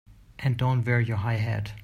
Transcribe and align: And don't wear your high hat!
And 0.39 0.57
don't 0.57 0.83
wear 0.83 0.99
your 0.99 1.17
high 1.17 1.35
hat! 1.35 1.73